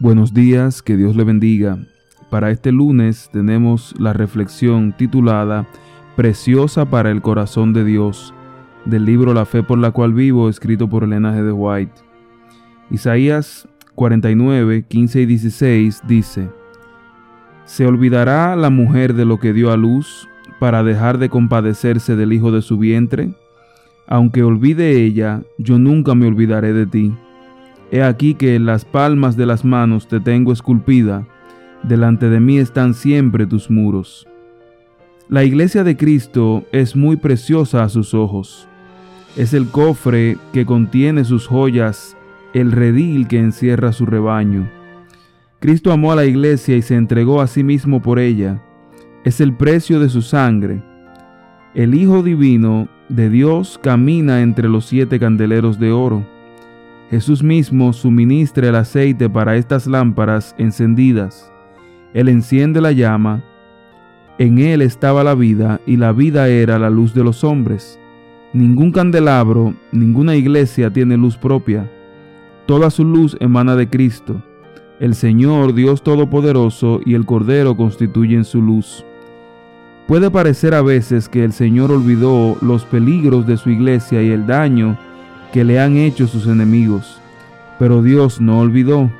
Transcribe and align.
Buenos 0.00 0.32
días, 0.32 0.80
que 0.80 0.96
Dios 0.96 1.16
le 1.16 1.24
bendiga. 1.24 1.76
Para 2.30 2.52
este 2.52 2.70
lunes 2.70 3.30
tenemos 3.32 3.96
la 3.98 4.12
reflexión 4.12 4.94
titulada 4.96 5.66
Preciosa 6.14 6.88
para 6.88 7.10
el 7.10 7.20
corazón 7.20 7.72
de 7.72 7.84
Dios, 7.84 8.32
del 8.84 9.04
libro 9.04 9.34
La 9.34 9.44
fe 9.44 9.64
por 9.64 9.76
la 9.76 9.90
cual 9.90 10.12
vivo, 10.12 10.48
escrito 10.48 10.88
por 10.88 11.02
Elena 11.02 11.34
G. 11.34 11.42
de 11.42 11.50
White. 11.50 12.00
Isaías 12.92 13.68
49, 13.96 14.84
15 14.86 15.20
y 15.20 15.26
16 15.26 16.02
dice, 16.06 16.48
¿Se 17.64 17.84
olvidará 17.84 18.54
la 18.54 18.70
mujer 18.70 19.14
de 19.14 19.24
lo 19.24 19.40
que 19.40 19.52
dio 19.52 19.72
a 19.72 19.76
luz 19.76 20.28
para 20.60 20.84
dejar 20.84 21.18
de 21.18 21.28
compadecerse 21.28 22.14
del 22.14 22.32
hijo 22.32 22.52
de 22.52 22.62
su 22.62 22.78
vientre? 22.78 23.34
Aunque 24.06 24.44
olvide 24.44 25.02
ella, 25.02 25.42
yo 25.58 25.76
nunca 25.80 26.14
me 26.14 26.28
olvidaré 26.28 26.72
de 26.72 26.86
ti 26.86 27.16
He 27.90 28.02
aquí 28.02 28.34
que 28.34 28.54
en 28.54 28.66
las 28.66 28.84
palmas 28.84 29.36
de 29.36 29.46
las 29.46 29.64
manos 29.64 30.08
te 30.08 30.20
tengo 30.20 30.52
esculpida, 30.52 31.26
delante 31.82 32.28
de 32.28 32.38
mí 32.38 32.58
están 32.58 32.92
siempre 32.92 33.46
tus 33.46 33.70
muros. 33.70 34.26
La 35.28 35.44
iglesia 35.44 35.84
de 35.84 35.96
Cristo 35.96 36.64
es 36.70 36.96
muy 36.96 37.16
preciosa 37.16 37.82
a 37.82 37.88
sus 37.88 38.12
ojos. 38.12 38.68
Es 39.36 39.54
el 39.54 39.68
cofre 39.68 40.36
que 40.52 40.66
contiene 40.66 41.24
sus 41.24 41.46
joyas, 41.46 42.16
el 42.52 42.72
redil 42.72 43.26
que 43.26 43.38
encierra 43.38 43.92
su 43.92 44.04
rebaño. 44.04 44.68
Cristo 45.58 45.90
amó 45.90 46.12
a 46.12 46.16
la 46.16 46.26
iglesia 46.26 46.76
y 46.76 46.82
se 46.82 46.94
entregó 46.94 47.40
a 47.40 47.46
sí 47.46 47.64
mismo 47.64 48.02
por 48.02 48.18
ella. 48.18 48.62
Es 49.24 49.40
el 49.40 49.54
precio 49.54 49.98
de 49.98 50.08
su 50.08 50.22
sangre. 50.22 50.82
El 51.74 51.94
Hijo 51.94 52.22
Divino 52.22 52.88
de 53.08 53.30
Dios 53.30 53.78
camina 53.82 54.42
entre 54.42 54.68
los 54.68 54.86
siete 54.86 55.18
candeleros 55.18 55.78
de 55.78 55.90
oro 55.90 56.37
Jesús 57.10 57.42
mismo 57.42 57.92
suministra 57.94 58.68
el 58.68 58.74
aceite 58.74 59.30
para 59.30 59.56
estas 59.56 59.86
lámparas 59.86 60.54
encendidas. 60.58 61.50
Él 62.12 62.28
enciende 62.28 62.82
la 62.82 62.92
llama. 62.92 63.42
En 64.38 64.58
él 64.58 64.82
estaba 64.82 65.24
la 65.24 65.34
vida 65.34 65.80
y 65.86 65.96
la 65.96 66.12
vida 66.12 66.48
era 66.48 66.78
la 66.78 66.90
luz 66.90 67.14
de 67.14 67.24
los 67.24 67.44
hombres. 67.44 67.98
Ningún 68.52 68.92
candelabro, 68.92 69.74
ninguna 69.90 70.36
iglesia 70.36 70.92
tiene 70.92 71.16
luz 71.16 71.36
propia. 71.36 71.90
Toda 72.66 72.90
su 72.90 73.04
luz 73.04 73.36
emana 73.40 73.74
de 73.74 73.88
Cristo. 73.88 74.42
El 75.00 75.14
Señor, 75.14 75.74
Dios 75.74 76.02
Todopoderoso, 76.02 77.00
y 77.06 77.14
el 77.14 77.24
Cordero 77.24 77.76
constituyen 77.76 78.44
su 78.44 78.60
luz. 78.60 79.04
Puede 80.06 80.30
parecer 80.30 80.74
a 80.74 80.82
veces 80.82 81.28
que 81.28 81.44
el 81.44 81.52
Señor 81.52 81.90
olvidó 81.90 82.56
los 82.60 82.84
peligros 82.84 83.46
de 83.46 83.56
su 83.56 83.70
iglesia 83.70 84.22
y 84.22 84.30
el 84.30 84.46
daño 84.46 84.98
que 85.52 85.64
le 85.64 85.80
han 85.80 85.96
hecho 85.96 86.26
sus 86.26 86.46
enemigos. 86.46 87.20
Pero 87.78 88.02
Dios 88.02 88.40
no 88.40 88.58
olvidó. 88.60 89.10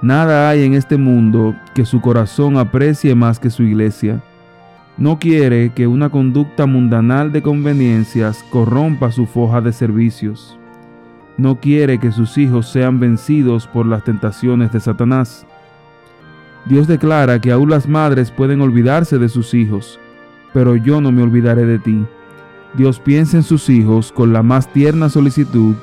Nada 0.00 0.48
hay 0.48 0.64
en 0.64 0.74
este 0.74 0.96
mundo 0.96 1.54
que 1.74 1.84
su 1.84 2.00
corazón 2.00 2.56
aprecie 2.56 3.14
más 3.14 3.38
que 3.38 3.50
su 3.50 3.62
iglesia. 3.62 4.20
No 4.96 5.18
quiere 5.18 5.70
que 5.70 5.86
una 5.86 6.10
conducta 6.10 6.66
mundanal 6.66 7.32
de 7.32 7.42
conveniencias 7.42 8.44
corrompa 8.50 9.10
su 9.10 9.26
foja 9.26 9.60
de 9.60 9.72
servicios. 9.72 10.58
No 11.38 11.60
quiere 11.60 11.98
que 11.98 12.12
sus 12.12 12.36
hijos 12.36 12.70
sean 12.70 13.00
vencidos 13.00 13.66
por 13.66 13.86
las 13.86 14.04
tentaciones 14.04 14.70
de 14.72 14.80
Satanás. 14.80 15.46
Dios 16.66 16.86
declara 16.86 17.40
que 17.40 17.52
aún 17.52 17.70
las 17.70 17.88
madres 17.88 18.30
pueden 18.30 18.60
olvidarse 18.60 19.18
de 19.18 19.28
sus 19.28 19.54
hijos, 19.54 19.98
pero 20.52 20.76
yo 20.76 21.00
no 21.00 21.10
me 21.10 21.22
olvidaré 21.22 21.64
de 21.64 21.78
ti. 21.78 22.04
Dios 22.74 22.98
piensa 23.00 23.36
en 23.36 23.42
sus 23.42 23.68
hijos 23.68 24.12
con 24.12 24.32
la 24.32 24.42
más 24.42 24.72
tierna 24.72 25.08
solicitud 25.08 25.74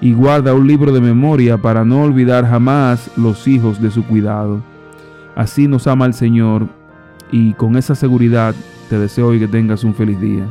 y 0.00 0.12
guarda 0.12 0.54
un 0.54 0.66
libro 0.66 0.92
de 0.92 1.00
memoria 1.00 1.56
para 1.56 1.84
no 1.84 2.02
olvidar 2.02 2.46
jamás 2.46 3.10
los 3.16 3.48
hijos 3.48 3.80
de 3.80 3.90
su 3.90 4.04
cuidado. 4.04 4.60
Así 5.34 5.66
nos 5.66 5.86
ama 5.86 6.06
el 6.06 6.14
Señor 6.14 6.68
y 7.32 7.54
con 7.54 7.76
esa 7.76 7.94
seguridad 7.94 8.54
te 8.90 8.98
deseo 8.98 9.28
hoy 9.28 9.38
que 9.38 9.48
tengas 9.48 9.84
un 9.84 9.94
feliz 9.94 10.20
día. 10.20 10.46